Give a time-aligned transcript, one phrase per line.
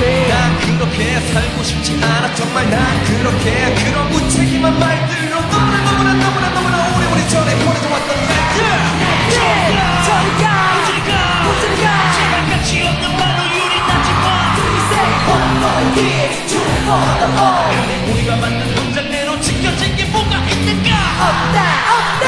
[0.00, 2.34] 난 그렇게 살고 싶지 않아.
[2.34, 8.64] 정말 난 그렇게 그런 무책임한 말들로 너무나 너무나 너무나 너무나 오래오래 전에 보내줘왔던 날들
[9.34, 10.02] 저리가.
[10.02, 10.44] 저리가.
[11.60, 12.12] 저리가.
[12.14, 14.54] 제발 같이 없는 말로 유리 나지마
[17.70, 20.88] 근데 우리가 만든 문장대로 지켜진 게 뭐가 있는가?
[21.20, 21.58] 없다
[21.92, 22.26] 없다.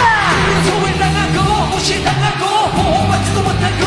[0.64, 3.82] 소외당하고 무시당하고 보호받지도 못하고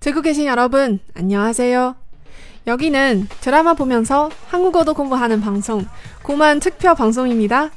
[0.00, 1.96] 듣고 계신 여러분, 안녕하세요.
[2.68, 5.84] 여기는 드라마 보면서 한국어도 공부하는 방송,
[6.22, 7.70] 고만 특별 방송입니다.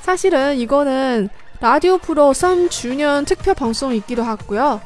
[0.00, 1.28] 사실은 이거는
[1.60, 4.80] 라디오 프로 3주년 특별 방송이기도 하고요.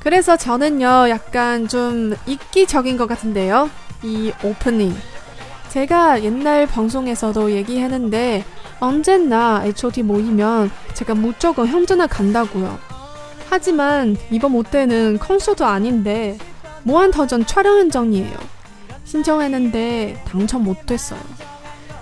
[0.00, 3.68] 그래서 저는요, 약간 좀 이기적인 것 같은데요.
[4.02, 4.96] 이 오프닝.
[5.68, 8.44] 제가 옛날 방송에서도 얘기했는데,
[8.80, 12.77] 언제나 H.O.T 모이면 제가 무조건 현전을 간다고요.
[13.49, 16.37] 하지만 이번 모때는 콘서트 아닌데
[16.83, 18.31] 무한도전 촬영 현장이에요.
[19.03, 21.19] 신청했는데 당첨 못됐어요.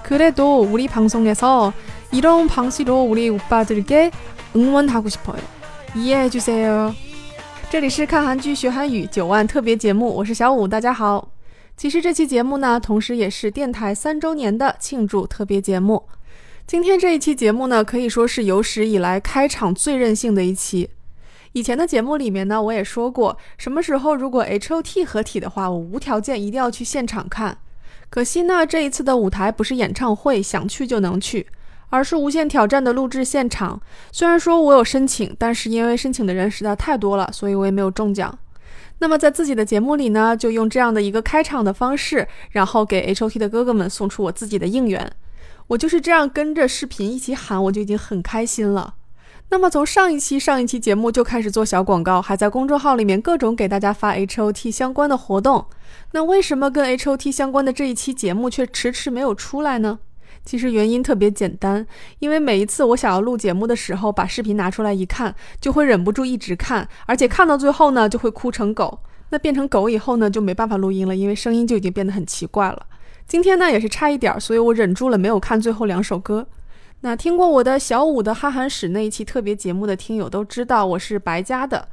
[0.04, 1.74] 그래도 우리 방송에서
[2.12, 4.12] 이런 방식으로 우리 오빠들께
[4.56, 5.42] 응원하고 싶어요.
[5.96, 6.94] 이해해주세요.
[7.70, 11.30] 这里是看韩剧学韩语九万特别节目，我是小五，大家好。
[11.78, 16.04] 其实这期节目呢，同时也是电台三周年的庆祝特别节目。
[16.67, 20.89] 今天这一期节目呢，可以说是有史以来开场最任性的一期。
[21.53, 27.59] 以前的节目里面呢，我也说过，什么时候如果 H.O.T 合体的话，我无条件一定要去现场看。
[28.09, 31.47] 可惜呢，这一次的舞台不是演唱会，想去就能去，
[31.91, 33.79] 而是无限挑战的录制现场。
[34.11, 38.37] 虽然说我有申请，但是因为申请的人实在太多了，所以我也没有中奖。
[39.01, 45.13] 那么在自己的节目里呢，就用这样的一个开场的方式，然后给 H.O.T 的哥哥们送出我自己的应援。
[45.69, 48.95] 我就是这样跟着视频一起喊，我就已经很开心了。
[49.51, 55.67] 那么从上一期上一期节目就开始做小广告，还在公众号里面各种给大家发 H.O.T 相关的活动。
[56.13, 59.99] 那为什么跟 H.O.T 相关的这一期节目却迟迟没有出来呢？
[60.45, 61.87] 其实原因特别简单，
[62.19, 68.99] 因为每一次我想要录节目的时候，把视频拿出来一看，就会忍不住一直看，而且看到最后呢，就会哭成狗。
[69.31, 72.87] 那变成狗以后呢，就没办法录音了，因为声音就已经变得很奇怪了。
[73.27, 76.47] 今天呢，也是差一点儿，所以我忍住了没有看最后两首歌。
[77.01, 81.89] 那听过我的小五的哈韩史那一期特别节目的听友都知道，我是白家的。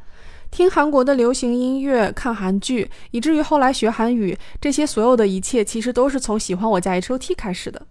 [0.49, 7.81] 听韩国的流行音乐，看韩剧，以至于后来学韩语，这些所有的一切，其实都是从喜欢我家 H.O.T 开始的。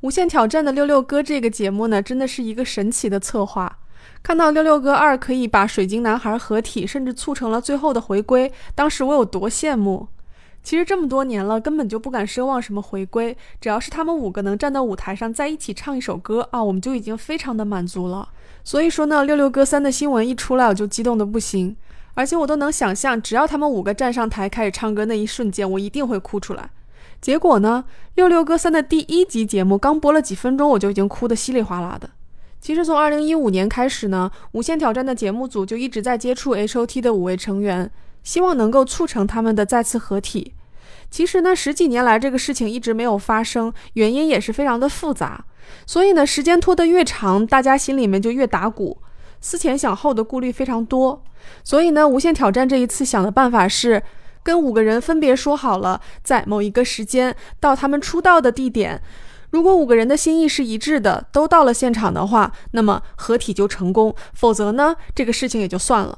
[0.00, 3.78] 无限挑战的六六哥这个节目呢，真的是一个神奇的策划。
[4.22, 10.08] 看到六六哥二可以把水晶男孩合体，甚至促成了最后的回归，当时我有多羡慕！
[10.62, 18.28] 其实这么多年了，根本就不敢奢望什么回归，只要是他们五个能站到舞台上在一起唱一首歌啊，我们就已经非常的满足了。
[18.62, 21.74] 所以说呢，六六哥三的新闻一出来，我就激动的不行，
[22.14, 26.70] 而且我都能想象，只要他们五个站上台开始唱歌那一瞬间，我一定会哭出来。
[27.22, 27.84] 结果呢，
[28.14, 32.10] 六六哥三的第一集节目刚播了几分钟，我就已经哭得稀里哗啦的。
[32.60, 37.90] 其实从二零一五年开始呢，无限挑战的节目组就一直在接触 H.O.T 的五位成员。
[38.22, 40.54] 希望能够促成他们的再次合体。
[41.10, 45.44] 其实呢，十几年来这个事情一直没有发生，原因也是非常的复杂。
[45.86, 48.98] 所以呢，时间拖得越长，大家心里面就越打鼓，
[49.40, 51.22] 思前想后的顾虑非常多。
[51.64, 54.02] 所以呢，无限挑战这一次想的办法是，
[54.42, 59.02] 跟五个人分别说好了，在某一个时间到他们出道的地点。
[59.50, 66.16] 如果五个人的心意是一致的，都到了现场的话，那么合体就成功；否则呢，这个事情也就算了。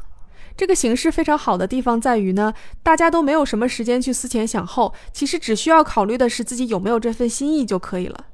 [0.57, 2.53] 这个形式非常好的地方在于呢
[2.83, 8.27] 大家都没有什么时间去思前想后其实只需要考虑的是自己有没有这份心意就可以了。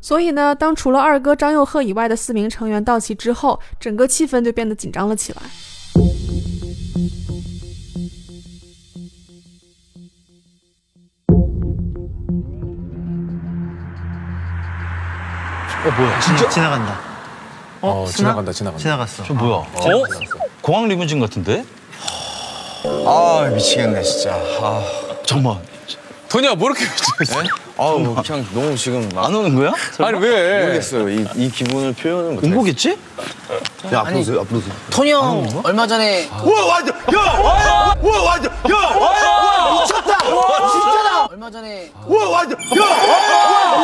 [0.00, 5.42] 所以呢当除了二哥张佑赫以外的四名成员到齐之后整个气氛就变得紧张了起来。
[15.86, 16.08] 我不会
[16.50, 17.15] 现在问他
[17.90, 18.06] 어?
[18.08, 18.82] 지나간다 지나간다.
[18.82, 19.24] 지나갔어.
[19.24, 19.54] 저 뭐야?
[19.56, 19.66] 어?
[20.60, 21.64] 공항 리무진 같은데?
[23.06, 24.34] 아 미치겠네 진짜.
[24.34, 24.82] 아,
[25.24, 25.60] 잠깐만
[26.28, 27.40] 토니야 뭐 이렇게 미치겠어?
[27.78, 29.72] 아우 뭐 그냥 너무 지금 막 안 오는 거야?
[29.98, 30.60] 아니 왜?
[30.62, 31.08] 모르겠어요.
[31.08, 32.44] 이, 이 기분을 표현을 못.
[32.44, 32.98] 온 거겠지?
[33.92, 34.40] 야 앞으로 오세요.
[34.40, 34.72] 앞으로 오세요.
[34.90, 37.94] 토니 형 얼마 전에 우와 완전 야!
[38.02, 38.58] 우와 완전 야!
[39.82, 40.18] 미쳤다!
[40.18, 41.26] 진짜다!
[41.30, 42.64] 얼마 전에 우와 완전 야!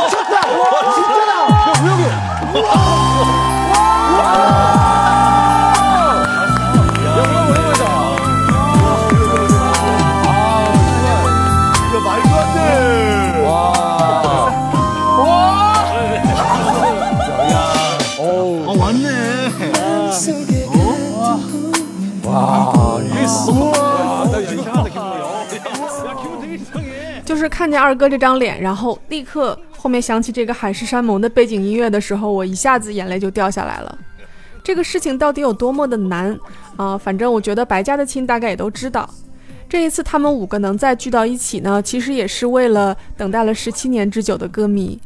[0.05, 0.41] 미쳤다!
[0.95, 1.33] 진짜다!
[27.25, 29.59] 就是看见二哥这张脸，然后立刻。
[29.83, 33.99] 后面响起这个海誓山盟的背景音乐的时候，我一下子眼泪就掉下来了。
[34.63, 36.39] 这个事情到底有多么的难
[36.77, 39.13] 啊、反正我觉得白家的亲大概也都知道。
[39.69, 44.97] 这一次他们五个能再聚到一起呢，其实也是为了等待了十七年之久的歌迷。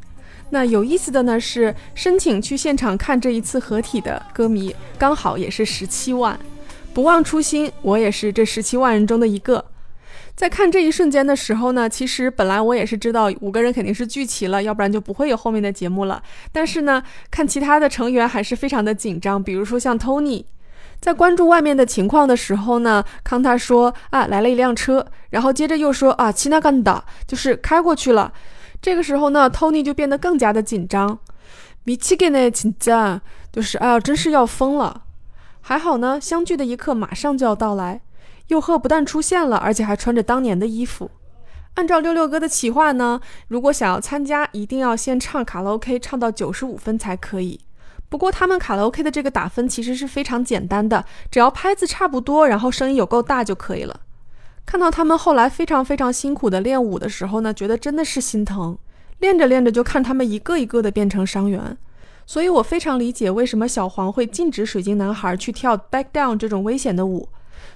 [0.51, 6.39] 那有意思的呢是，申请去现场看这一次合体的歌迷刚好也是十七万。
[6.93, 9.65] 不忘初心，我也是这十七万人中的一个。
[10.37, 16.23] 在看这一瞬间的时候呢，其实本来我也是知道五个人肯定是聚齐了，要不然就不会有后面的节目了。
[16.53, 20.45] 但是呢，看其他的成员还是非常的紧张，比如说像 Tony，
[21.01, 28.31] 在关注外面的情况的时候呢，康他说啊，来了一辆车，然后接着又说啊，其那干的，就是开过去了。
[28.83, 31.19] 这个时候呢，Tony 就变得更加的紧张，
[31.85, 35.05] 米七给呢亲家，就是哎呀，真是要疯了。
[35.63, 38.03] 还好呢，相聚的一刻马上就要到来。
[38.49, 41.11] 佑赫不但出现了，而且还穿着当年的衣服。
[41.75, 47.61] 按照六六哥的企划呢，如果想要参加，一定要先唱卡拉 OK，唱到九十五分才可以。
[48.09, 54.01] 不过他们卡拉 OK 的这个打分其实是非常简单的，只要拍子差不多，然后声音有够大就可以了。
[54.65, 58.79] 看到他们后来非常非常辛苦的练舞的时候呢，觉得真的是心疼。
[59.19, 61.77] 练着练着就看他们一个一个的变成伤员，
[62.27, 67.29] 所以我非常理解为什么小黄会禁止水晶男孩去跳 Back Down 这种危险的舞。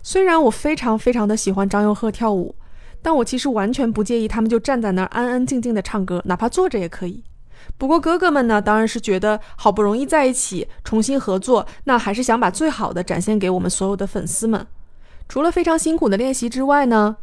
[0.02, 2.54] 虽然我非常非常的喜欢张佑赫跳舞，
[3.02, 7.22] 但我其实完全不介意他们就站在那儿安安静静的唱歌，哪怕坐着也可以。
[7.76, 14.66] 不过哥哥们呢，当然是觉得好不容易在一起重新合作，那还是想把最好的展现给我们所有的粉丝们。
[15.28, 17.16] 除了非常辛苦的练习之外呢，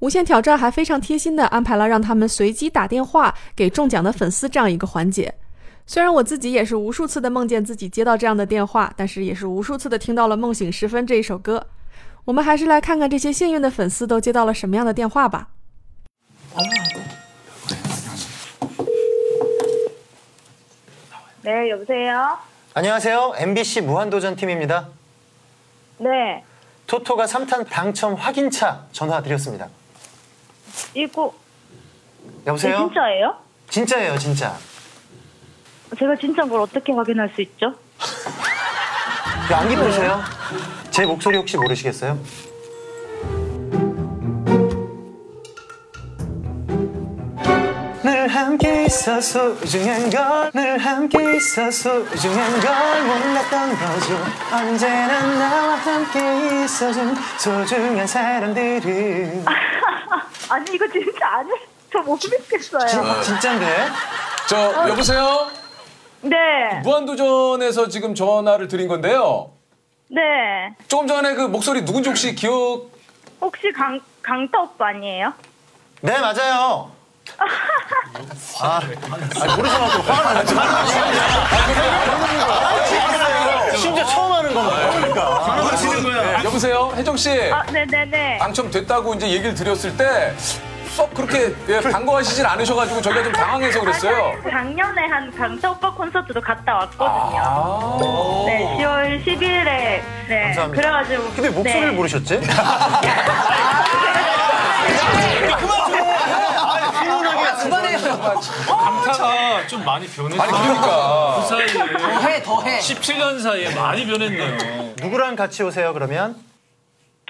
[0.00, 5.32] 无限挑战还非常贴心的安排了让他们随机打电话给中奖的粉丝这样一个环节。
[5.86, 11.64] 虽然我自己也是无数次的梦见自己接到这样的电话，但是也是无数次的听到了《梦醒时分》这一首歌。
[12.25, 15.49] 我们还是来看看这些幸运的粉丝都接到了什么样的电话吧。
[21.41, 22.37] 네, 여보세요?
[22.73, 23.33] 안녕하세요.
[23.37, 24.89] MBC 무한도전 팀입니다.
[25.97, 26.43] 네,
[26.85, 29.67] 토토가 3탄 당첨 확인차 전화드렸습니다.
[30.93, 31.33] 이거
[32.45, 32.77] 여보세요?
[32.77, 33.35] 진짜예요?
[33.69, 34.57] 진짜예요, 진짜.
[35.97, 37.73] 제가 진짜인 걸 어떻게 확인할 수 있죠?
[39.47, 40.21] 그 안기 보세요.
[40.94, 42.18] 제 목소리 혹시 모르시겠어요?
[48.02, 54.24] 늘 함께 있어 소중한 걸, 늘 함께 있어 소중한 걸 몰랐던 거죠.
[54.52, 59.44] 언제나 나와 함께 있어준 소중한 사람들은.
[60.50, 61.48] 아니 이거 진짜 아니,
[61.90, 62.86] 저 못 믿겠어요.
[62.86, 63.66] 진, 진짠데?
[64.48, 65.48] 저 여보세요?
[66.20, 69.53] 네, 무한도전에서 지금 전화를 드린 건데요.
[70.14, 70.72] 네.
[70.86, 72.88] 조금 전에 그 목소리 누군지 혹시 기억?
[73.40, 75.32] 혹시 강 강타 오빠 아니에요?
[76.02, 76.92] 네, 맞아요.
[78.60, 78.94] 아, 아니,
[79.56, 80.54] 모르셔가지고 화가 나죠.
[83.76, 85.62] 심지어 처음 하는 건가요?
[85.64, 86.44] 모르시는 거야.
[86.44, 87.30] 여보세요, 혜정 씨.
[87.52, 88.38] 아, 네, 네, 네.
[88.38, 90.32] 당첨됐다고 이제 얘기를 드렸을 때
[90.94, 94.32] 썩 그렇게 예, 반가워하시진 않으셔가지고 저희가 좀 당황해서 그랬어요.
[94.48, 97.42] 작년에 한 강타 오빠 콘서트도 갔다 왔거든요.
[97.42, 98.44] 아.
[98.46, 99.44] 네, 10월 10일에
[100.28, 100.42] 네.
[100.54, 100.80] 감사합니다.
[100.80, 101.96] 그래가지고 근데 목소리를 네.
[101.96, 102.40] 모르셨지?
[108.66, 110.42] 강타가 좀 많이 변했어요.
[110.42, 111.40] 아니 그러니까.
[111.40, 114.94] 그 사이에 더해 더해 17년 사이에 많이 변했네요.
[115.00, 116.36] 누구랑 같이 오세요, 그러면?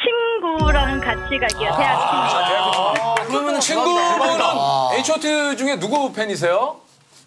[0.03, 1.77] 친구랑 같이 갈게요.
[1.79, 3.24] 대학 친구.
[3.55, 6.77] 그러면 친구분은 H.O.T 중에 누구 팬이세요?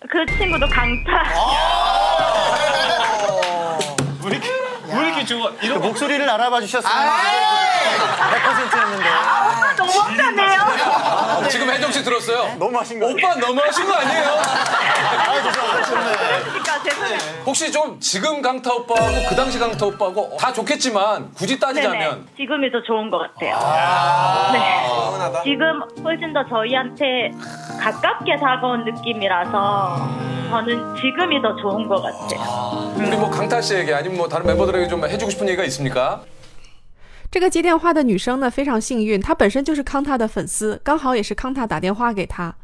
[0.10, 1.24] 그 친구도 강타.
[4.26, 4.50] 왜 이렇게,
[4.88, 5.52] 왜 이렇게 좋아?
[5.52, 9.06] 그 이런 거 목소리를 알아봐 주셨으면 100%였는데.
[9.78, 10.62] 너무 억울하네요.
[10.62, 12.56] 아, 지금 혜정 씨 들었어요?
[12.58, 14.24] 너무 하신 거 오빠 너무 하신 거 아니에요?
[16.50, 17.18] 그러니까 죄송해요.
[17.46, 21.60] 혹시 좀 지금 강타 오빠하고 그 당시 강타 오빠하고 다 좋겠지만 굳이 네네.
[21.60, 24.52] 따지자면 지금이 더 좋은 것 같아요.
[24.54, 24.84] 네.
[25.44, 27.32] 지금 훨씬 더 저희한테
[27.80, 30.10] 가깝게 다가온 느낌이라서
[30.50, 32.94] 저는 지금이 더 좋은 것 같아요.
[32.98, 36.22] 우리 뭐 강타 씨에게 아니면 뭐 다른 멤버들에게 좀 해주고 싶은 얘기가 있습니까?
[37.31, 42.55] 这个接电话的女生呢非常幸运，她本身就是康塔的粉丝，刚好也是康塔打电话给她。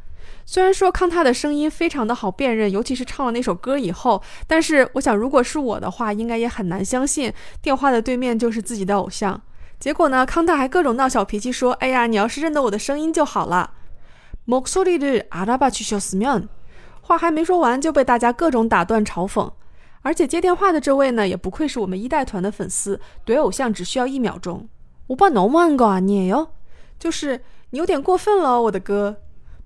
[0.45, 9.40] 虽然说康塔的声音非常的好辨认，尤其是唱了那首歌以后，但是我想如果是我的话，应该也很难相信电话的对面就是自己的偶像。
[9.78, 13.75] 结果呢，康塔还各种闹小脾气，说：“哎呀，你要是认得我的声音就好了。”
[14.49, 16.49] 목소리를알아봐주셨으면，
[17.02, 19.52] 话还没说完就被大家各种打断嘲讽。
[20.02, 24.68] 而且接电话的这位呢，也不愧是我们一代团的粉丝，怼偶像只需要一秒钟。
[25.09, 26.49] 오빠너무한거아니에요？
[26.99, 29.16] 就是你有点过分了，我的哥。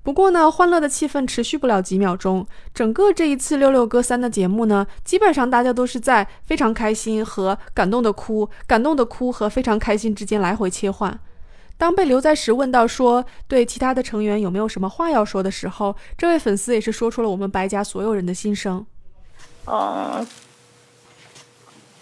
[0.02, 2.44] 不过呢，欢乐的气氛持续不了几秒钟。
[2.74, 11.16] 整个这一次六六哥三的节目呢，基本上大家都是在非常开心和感动的哭、感动的哭和非常开心之间来回切换。
[11.76, 18.84] 当被刘在石问到说对其他的成员有没有什么话要说的时候，这位粉丝也是说出了我们白家所有人的心声。
[19.67, 20.21] 어,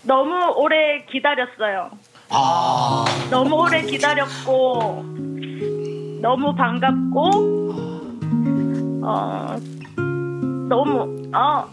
[0.03, 1.89] 너무 오래 기다렸어요.
[3.31, 5.03] 너무 오래 기다렸고,
[6.21, 7.19] 너무 반갑고,
[9.03, 9.55] 어,
[10.69, 11.65] 너무, 아,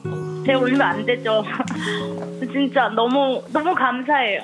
[0.46, 1.44] 제가 울면 안 되죠.
[2.52, 4.40] 진짜 너무, 너무 감사해요.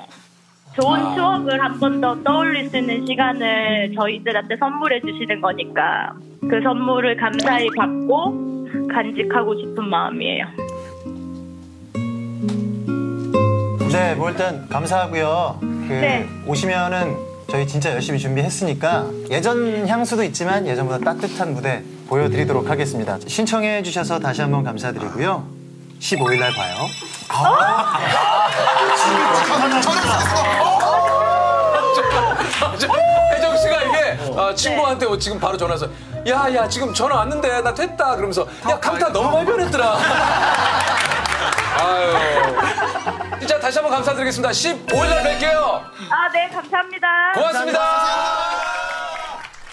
[0.80, 6.12] 좋은 추억을 한 번 더 떠올릴 수 있는 시간을 저희들한테 선물해 주시는 거니까
[6.42, 10.46] 그 선물을 감사히 받고 간직하고 싶은 마음이에요.
[13.98, 15.58] 네, 뭐 일단 감사하고요.
[15.60, 16.28] 그 네.
[16.46, 17.16] 오시면은
[17.50, 23.18] 저희 진짜 열심히 준비했으니까 예전 향수도 있지만 예전보다 따뜻한 무대 보여드리도록 하겠습니다.
[23.26, 25.44] 신청해 주셔서 다시 한번 감사드리고요.
[25.98, 26.86] 15일 날 봐요.
[33.34, 35.88] 혜정 씨가 이게 아, 친구한테 지금 바로 전화해서
[36.28, 39.98] 야 야 지금 전화 왔는데 나 됐다 그러면서 야 감타 너무 많이 변했더라.
[41.80, 43.27] 아유.
[43.39, 44.51] 진짜 다시 한번 감사드리겠습니다.
[44.51, 45.81] 15일 날 뵐게요.
[46.09, 47.33] 아, 네, 감사합니다.
[47.33, 47.79] 고맙습니다.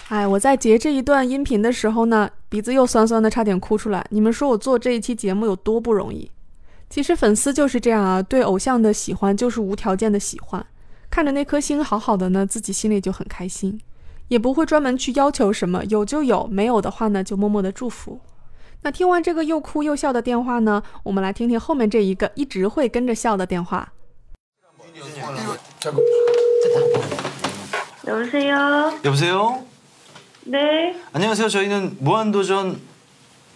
[0.09, 4.05] 哎，我在截这一段音频的时候呢，鼻子又酸酸的，差点哭出来。
[4.09, 6.29] 你们说我做这一期节目有多不容易？
[6.89, 10.65] 其实粉丝就是这样啊，对偶像的喜欢就是无条件的喜欢，
[11.09, 13.79] 看着那颗星好好的呢，自己心里就很开心，
[14.27, 18.19] 也不会专门去要求什么，有就有，没有的话呢，就默默的祝福。
[18.85, 23.91] 那听完这个又哭又笑的电话呢，我们来听听后面这一个一直会跟着笑的电话。
[28.07, 28.99] 여보세요?
[29.05, 29.63] 여보세요?
[30.45, 30.95] 네.
[31.13, 31.49] 안녕하세요.
[31.49, 32.81] 저희는 무한도전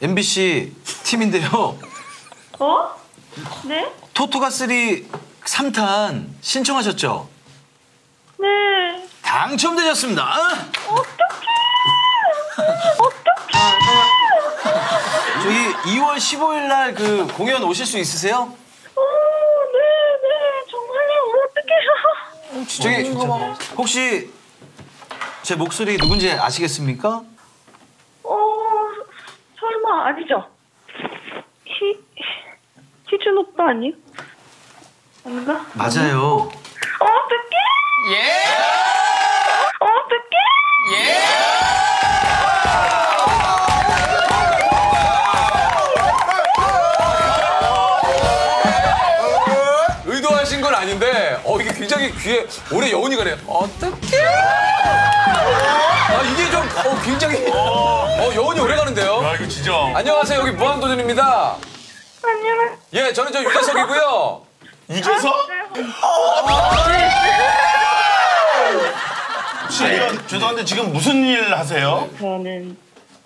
[0.02, 0.72] MBC
[1.04, 1.78] 팀인데요.
[2.60, 2.90] 어?
[3.66, 3.92] 네?
[4.14, 4.70] 토토가 3
[5.44, 7.28] 3탄 신청하셨죠?
[8.40, 9.08] 네.
[9.22, 10.36] 당첨되셨습니다.
[15.43, 18.37] 저희 2월 15일 날 그 공연 오실 수 있으세요?
[18.37, 19.01] 어,
[19.73, 19.79] 네,
[20.23, 20.29] 네.
[20.71, 21.15] 정말요?
[21.45, 21.91] 어떡해요.
[22.67, 24.31] 저기 혹시
[25.43, 27.23] 제 목소리 누군지 아시겠습니까?
[28.25, 28.37] 어,
[29.59, 30.47] 설마 아니죠?
[31.65, 31.99] 희,
[33.11, 33.95] 희준 오빠 아니에요?
[35.25, 35.65] 아닌가?
[35.75, 36.51] 맞아요.
[37.01, 37.57] 어떡해!
[38.13, 38.40] 예!
[52.73, 53.37] 올해 여운이 가네요.
[53.47, 54.19] 어떻게?
[54.25, 59.21] 아 이게 좀 어, 굉장히 어 여운이 오래 가는데요.
[59.25, 59.73] 아 이거 진짜.
[59.95, 61.57] 안녕하세요 여기 무한도전입니다.
[62.23, 62.77] 안녕.
[62.95, 64.43] 예 저는 저 유재석이고요.
[64.91, 65.35] 유재석?
[69.63, 72.09] 혹시 이런 죄송한데 지금 무슨 일 하세요?
[72.19, 72.77] 저는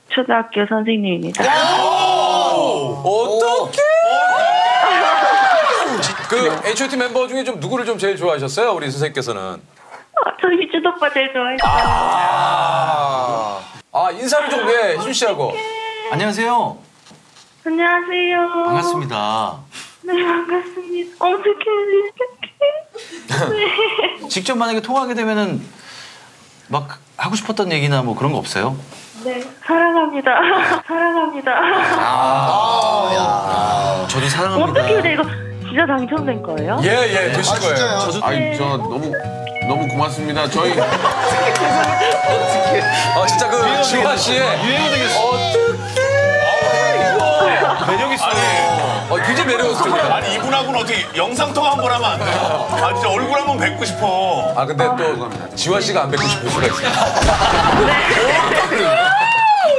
[0.08, 1.42] 초등학교 선생님입니다.
[3.02, 3.82] 어떻게?
[6.28, 9.42] 그 H.O.T 멤버 중에 좀 누구를 좀 제일 좋아하셨어요 우리 선생님께서는?
[9.42, 11.56] 아, 저 희준 오빠 제일 좋아해요.
[11.64, 13.60] 아,
[13.92, 15.52] 아 인사를 좀 예, 희준 씨하고.
[16.12, 16.78] 안녕하세요.
[17.66, 18.48] 안녕하세요.
[18.66, 19.56] 반갑습니다.
[20.02, 21.16] 네, 반갑습니다.
[21.24, 21.64] 어떡해,
[23.34, 23.50] 어떡해.
[24.20, 24.28] 네.
[24.28, 25.60] 직접 만약에 통화하게 되면은
[26.68, 28.76] 막 하고 싶었던 얘기나 뭐 그런 거 없어요?
[29.24, 30.30] 네, 사랑합니다.
[30.86, 31.54] 사랑합니다.
[34.08, 34.80] 저도 사랑합니다.
[34.80, 35.24] 어떻게 근데 이거
[35.74, 36.78] 진짜 당첨된 거예요?
[36.84, 37.98] 예, 예, 되신 거예요.
[38.22, 39.10] 아니 저 너무
[39.68, 40.48] 너무 고맙습니다.
[40.48, 40.86] 저희 아,
[43.26, 45.18] 진짜 그 지화 씨의 유행어 되겠어.
[47.72, 48.24] 어떻게 매력 있어.
[49.10, 50.14] 어, 굉장히 매력있습니다.
[50.14, 52.68] 아니 이분하고는 어떻게 영상 통화 한 번 하면 안 돼요?
[52.70, 54.54] 아 진짜 얼굴 한 번 뵙고 싶어.
[54.56, 56.88] 아, 근데 또 지화 씨가 안 뵙고 싶을 수가 있어요.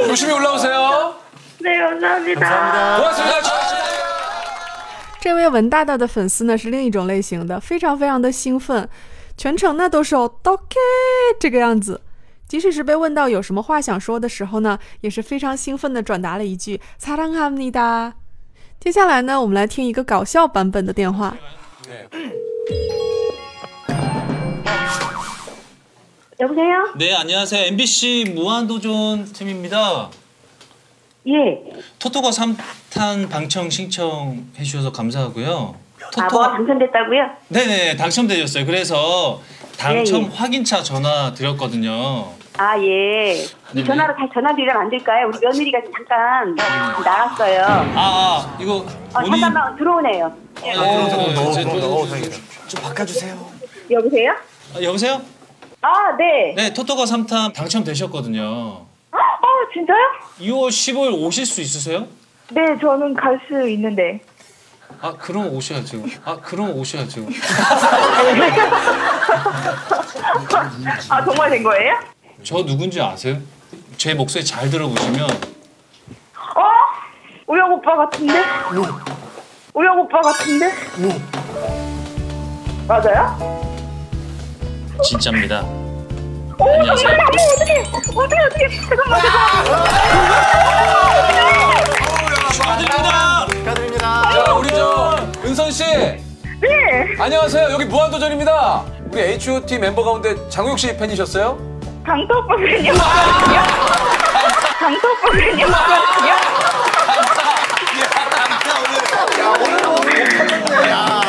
[0.07, 1.13] 조심히 올라오세요.
[1.61, 2.97] 네, 감사합니다.
[2.97, 3.54] 고맙습니다.
[5.24, 5.24] 지화 씨.
[5.24, 8.88] 这位文大大的粉丝呢是另一种类型的，非常非常的兴奋，
[9.36, 10.76] 全程呢都是 OK
[11.38, 12.00] 这个样子。
[12.48, 18.14] 即使是被问到有什么话想说的时候呢，也是非常兴奋的转达了一句“사랑합니다”。
[18.80, 21.36] 接下来呢，我们来听一个搞笑版本的电话。
[26.38, 26.96] 여보세요?
[26.96, 27.66] 네, 안녕하세요.
[27.66, 30.10] MBC 무한도전 팀입니다.
[31.27, 31.63] 예.
[31.99, 35.75] 토토가 3탄 방청 신청해 주셔서 감사하고요.
[36.17, 37.29] 아, 뭐가 당첨됐다고요?
[37.47, 38.65] 네네, 당첨되셨어요.
[38.65, 39.41] 그래서
[39.77, 40.29] 당첨 예, 예.
[40.35, 42.29] 확인차 전화 드렸거든요.
[42.57, 43.43] 아, 예.
[43.75, 45.27] 이 전화로 다시 전화 드리면 안 될까요?
[45.27, 46.55] 우리 며느리가 잠깐
[47.03, 47.61] 나갔어요.
[47.63, 48.75] 아, 아 이거
[49.13, 50.31] 어, 본인 잠깐만 들어오네요.
[52.67, 53.35] 좀 바꿔주세요.
[53.91, 54.31] 여보세요?
[54.75, 55.21] 아, 여보세요?
[55.81, 56.53] 아, 네.
[56.55, 58.84] 네, 토토가 3탄 당첨되셨거든요.
[59.75, 59.97] 어, 진짜요?
[60.39, 62.07] 2월 15일 오실 수 있으세요?
[62.51, 64.21] 네, 저는 갈 수 있는데.
[65.01, 66.03] 아, 그럼 오셔야죠.
[66.23, 67.25] 아, 그럼 오셔야죠.
[71.09, 71.99] 아, 정말 된 거예요?
[72.43, 73.37] 저 누군지 아세요?
[73.97, 76.61] 제 목소리 잘 들어보시면 어?
[77.47, 78.43] 우영 오빠 같은데?
[79.73, 80.71] 우영 오빠 같은데?
[82.87, 83.35] 맞아요?
[85.03, 85.84] 진짜입니다.
[86.57, 86.95] 오.
[86.95, 87.83] 정말 어떻게,
[88.15, 89.21] 어떻게, 어떻게, 잠깐만,
[92.53, 93.45] 축하드립니다.
[93.49, 94.31] 축하드립니다.
[94.31, 95.83] 자, 우리 저 은선 씨.
[95.83, 96.21] 네.
[97.19, 97.69] 안녕하세요.
[97.71, 98.83] 여기 무한도전입니다.
[99.11, 101.57] 우리 H.O.T 멤버 가운데 장우혁 씨 팬이셨어요?
[102.05, 102.93] 강도 오빠 팬이요.
[104.79, 105.67] 강도 오빠 팬이요.
[110.67, 111.24] 근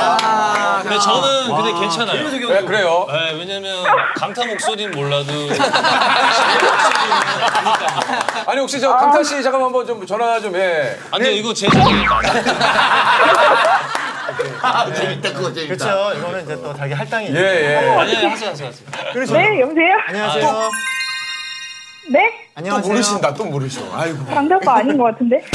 [0.97, 2.29] 데 저는 근데 괜찮아요.
[2.31, 3.07] 네, 그래요.
[3.11, 3.85] 네, 왜냐면
[4.17, 5.31] 강타 목소리는 몰라도
[8.47, 10.97] 아니 혹시 저 강타 씨 잠깐만 한번 좀 전화 좀 해.
[11.11, 12.21] 아니 이거 제 자리니까.
[14.95, 15.85] 재밌다 그거 재밌다.
[15.85, 16.15] 그렇죠.
[16.19, 17.29] 이거는 이제 또 자기 할당이.
[17.35, 17.77] 예, 예.
[17.77, 18.87] 아니 아니 하세요 하세요 하세요.
[19.33, 19.95] 네, 여보세요?
[20.09, 20.71] 안녕하세요.
[22.09, 22.21] 네?
[22.31, 22.93] 또 안녕하세요.
[22.93, 23.81] 모르신다, 또 모르셔.
[23.93, 24.25] 아이고.
[24.27, 25.43] 강도 오빠 아닌 것 같은데?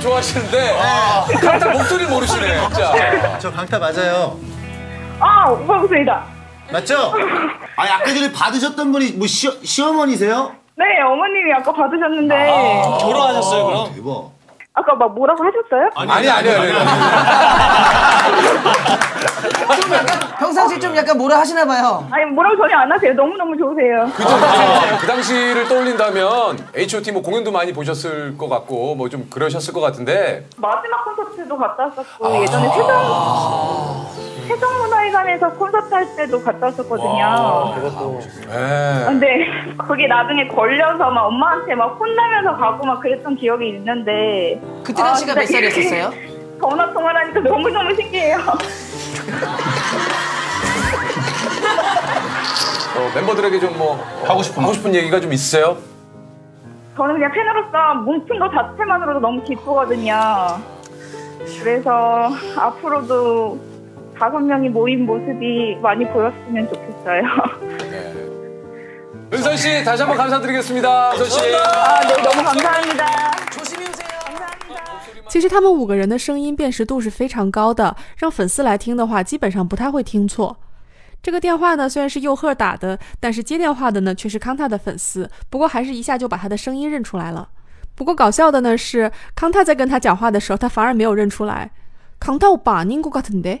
[0.00, 0.76] 좋아하시는데
[1.42, 3.38] 강타 목소리 모르시네, 진짜.
[3.38, 4.36] 저 강타 맞아요.
[5.20, 6.24] 아, 오빠 목소리다.
[6.72, 7.12] 맞죠?
[7.76, 10.52] 아 아까 전에 받으셨던 분이 뭐 시, 시어머니세요?
[10.76, 12.34] 네, 어머님이 아까 받으셨는데
[13.00, 13.94] 결혼하셨어요 그럼?
[13.94, 14.30] 대박.
[14.72, 15.90] 아까 막 뭐라고 하셨어요?
[15.96, 16.60] 아니, 아니요, 아니요.
[20.78, 22.06] 좀 약간 평상시 좀 약간 뭐라 하시나 봐요.
[22.10, 23.12] 아니 뭐라고 전혀 안 하세요.
[23.14, 24.06] 너무 너무 좋으세요.
[24.14, 24.28] 그죠?
[25.00, 30.46] 그 당시를 떠올린다면 H.O.T 뭐 공연도 많이 보셨을 것 같고 뭐 좀 그러셨을 것 같은데
[30.56, 34.06] 마지막 콘서트도 갔다 왔었고 예전에 세종
[34.46, 37.74] 세종 문화회관에서 콘서트 할 때도 갔다 왔었거든요.
[38.50, 39.04] 예.
[39.06, 39.46] 근데
[39.88, 45.44] 그게 나중에 걸려서 막 엄마한테 막 혼나면서 가고 막 그랬던 기억이 있는데 그때 당시가 몇
[45.46, 46.12] 진짜 살이었었어요?
[46.60, 48.36] 전화 통화를 하니까 너무 너무 신기해요.
[52.99, 55.77] 어, 멤버들에게 좀 뭐 하고 싶은 하고 싶은 얘기가 좀 있으세요?
[56.95, 60.15] 저는 그냥 팬으로서 뭉친 것 자체만으로도 너무 기쁘거든요.
[61.61, 63.59] 그래서 앞으로도
[64.17, 67.23] 다섯 명이 모인 모습이 많이 보였으면 좋겠어요.
[69.33, 71.11] 은선 씨 다시 한번 감사드리겠습니다.
[71.11, 71.39] 은선 씨.
[71.55, 73.05] 아, 네, 너무 감사합니다.
[75.27, 80.55] 其实他们五个人的声音辨识度是非常高的，让粉丝来听的话，基本上不太会听错。
[81.22, 87.48] 这个电话呢，虽然是佑赫打的，但是接电话的呢却是康泰的粉丝，不过还是一下就把他的声音认出来了。
[87.94, 91.70] 不过搞笑的呢是，康泰在跟他讲话的时候，他反而没有认出来。
[92.18, 93.60] 康泰把宁古嘎腾的。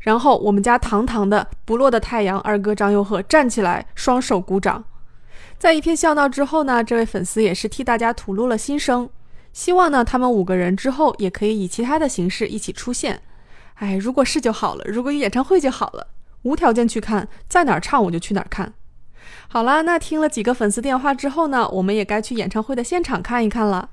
[0.00, 4.84] 然后我们家堂堂的不落的太阳二哥张佑赫站起来，双手鼓掌。
[5.58, 9.08] 在一片笑闹之后呢，这位粉丝也是替大家吐露了心声。
[9.52, 13.20] 希望呢，他们五个人之后也可以以其他的形式一起出现。
[13.74, 16.06] 哎，如果是就好了，如果有演唱会就好了，
[16.46, 18.72] 无条件去看，在哪儿唱我就去哪儿看。
[19.48, 23.90] 好啦，那听了几个粉丝电话之后呢，我们也该去演唱会的现场看一看了。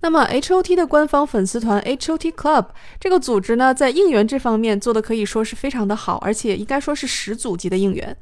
[0.00, 2.66] 那么 H.O.T 的官方粉丝团 H.O.T Club
[2.98, 8.16] 这个组织呢，在应援这方面做的可以说是非常的好，而且应该说是始祖级的应援。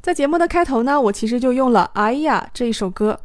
[0.00, 3.20] 在节目的开头呢，我其实就用了《哎呀》这一首歌。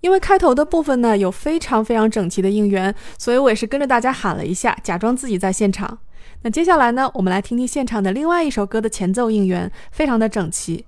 [0.00, 5.98] 因为开头的部分呢有非常非常整齐的应援，所以我也是跟着大家喊了一下，假装自己在现场。
[6.42, 10.84] 那接下来呢，我们来听听现场的另外一首歌的前奏应援，非常的整齐。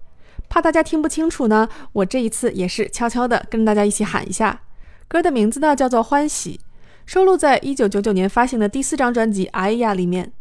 [0.49, 4.61] 怕大家听不清楚呢，我这一次也是悄悄的跟大家一起喊一下。
[5.09, 6.61] 歌的名字呢叫做《欢喜》，
[7.05, 10.33] 收录在一九九九年发行的第四张专辑《哎呀》里面。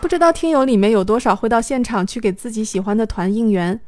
[0.00, 3.80] 不知道听友里面有多少会到现场去给自己喜欢的团应援。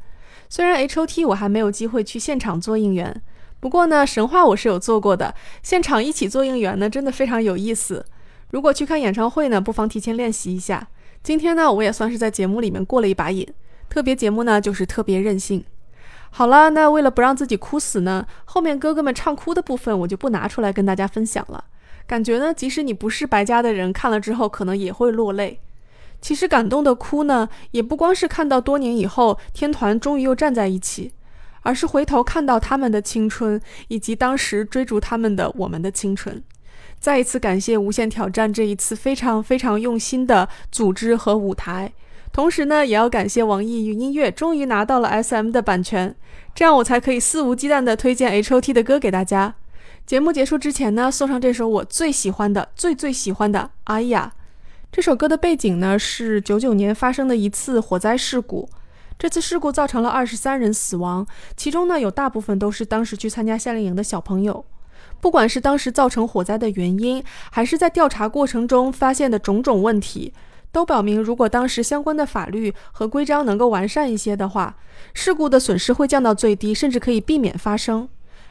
[0.49, 3.21] 虽然 H O T 我还没有机会去现场做应援，
[3.59, 5.33] 不过呢，神话我是有做过的。
[5.61, 8.05] 现场一起做应援呢，真的非常有意思。
[8.51, 10.87] 如果去看演唱会呢，不妨提前练习一下。
[11.23, 13.47] 今天呢，我也算是在节目里面过了一把瘾。
[13.87, 15.63] 特别节目呢，就是特别任性。
[16.29, 21.65] 好了，那为了不让自己哭死呢，后面哥哥们唱哭的部分我就不拿出来跟大家分享了。
[22.05, 25.59] 感觉呢，即使你不是白家的人，看了之后可能也会落泪。
[26.21, 31.11] 其实感动的哭呢，也不光是看到多年以后天团终于又站在一起，
[31.61, 36.41] 而是回头看到他们的青春，以及当时追逐他们的我们的青春。
[36.99, 41.93] 再一次感谢无限挑战这一次非常非常用心的组织和舞台，
[42.37, 46.15] 同时呢，也要感谢网易云音乐终于拿到了 SM 的版权，
[46.53, 49.55] 这样我才可以肆无忌惮地推荐 HOT 的歌给大家。
[50.05, 54.33] 节目结束之前呢，送上这首我最喜欢的、最最喜欢的《哎呀》。
[54.91, 58.69] 这首歌的背景呢是九九年发生的一次火灾事故，
[59.17, 64.63] 这次事故造成了二十三人死亡，其中呢有大部分都是当时去参加夏令营的小朋友。
[65.19, 70.31] 不管是当时造成火灾的原因，还是在调查过程中发现的种种问题，
[70.71, 74.75] 都表明如果当时相关的法律和规章能够完善一些的话，
[75.13, 78.07] 事故的损失会降到最低，甚至可以避免发生。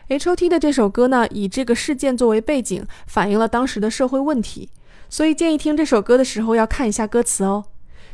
[0.08, 4.70] H.O.T 的这首歌呢，以这个事件作为背景，反映了当时的社会问题。
[5.08, 7.64] 所以建议听这首歌的时候要看一下歌词哦。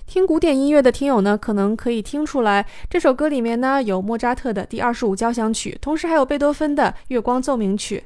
[0.06, 8.04] 听古典音乐的听友呢，可能可以听出来，这首歌里面呢有莫扎特的第二十五交响曲，同时还有贝多芬的《月光奏鸣曲》。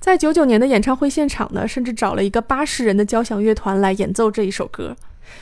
[0.00, 4.96] 在九九年的演唱会现场呢，甚至找了一个八十人的交响乐团来演奏这一首歌。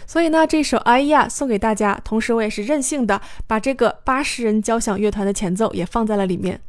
[0.06, 6.60] 所以呢，这首《哎呀》送给大家，同时我也是任性的把这个八十人交响乐团的前奏也放在了里面。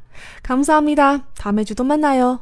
[0.45, 2.39] 감사합니다다음에주도만나요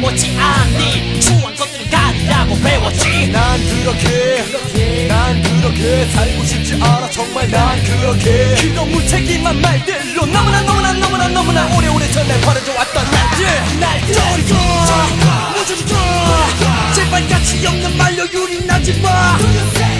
[0.00, 1.20] 배웠지 않니?
[1.20, 3.28] 추한 것들은 가리라고 배웠지.
[3.28, 7.10] 난 그렇게 난 그렇게 살고 싶지 않아.
[7.10, 8.54] 정말 난 그렇게.
[8.62, 13.78] 그런 무책임한 말들로 너무나 너무나 너무나 너무나 오래오래 전날 버려져 왔던 날들.
[13.78, 19.36] 날 저리가 무조건 제발 가치 없는 말로 유린하지 마.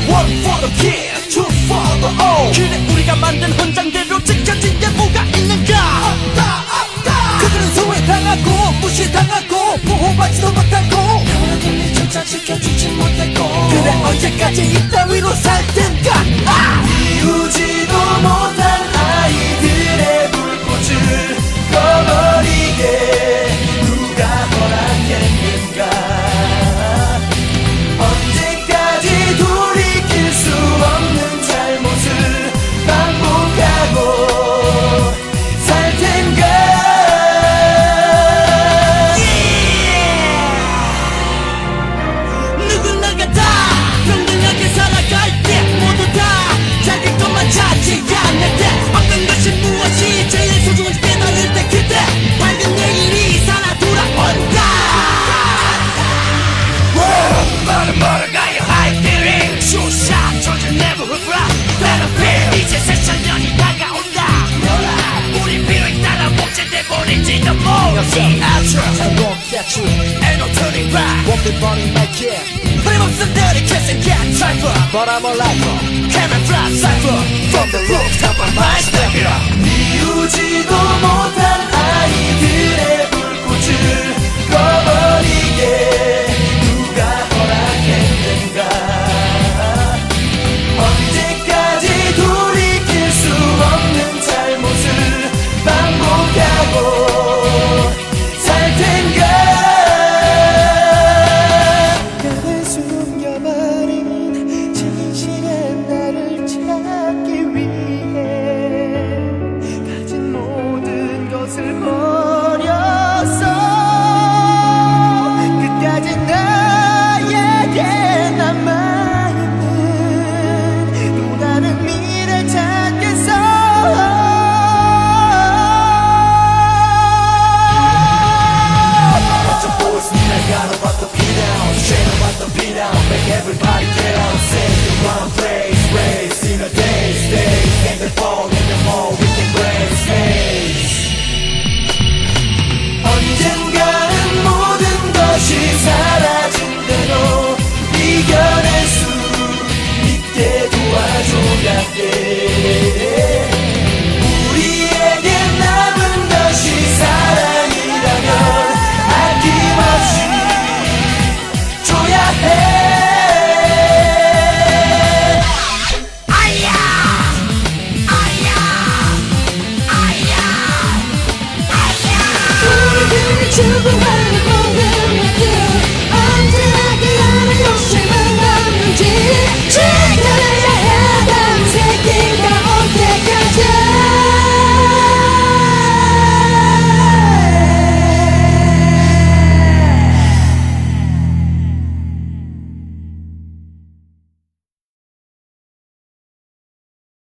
[0.08, 2.58] One for the kid, two for the old.
[2.58, 5.74] 그래 우리가 만든 헌장대로 지켜진 게 뭐가 있는가?
[5.76, 6.89] 없다
[7.40, 11.24] 그들은 소외당하고 무시당하고 보호받지도 못하고.
[11.24, 13.68] 너희들조차 지켜주지 못했고.
[13.70, 16.10] 그래 언제까지 이따위로 살 텐가?
[16.46, 16.84] 아!
[16.86, 21.36] 이우지도 못한 아이들의 불꽃을
[21.72, 22.29] 꺼